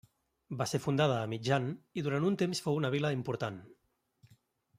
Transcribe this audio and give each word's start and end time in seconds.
Va 0.61 0.65
ser 0.69 0.79
fundada 0.85 1.17
a 1.19 1.27
mitjan 1.33 1.67
i 1.99 2.05
durant 2.09 2.25
un 2.31 2.39
temps 2.43 2.63
fou 2.69 2.81
una 2.81 2.95
vila 2.97 3.13
important. 3.19 3.61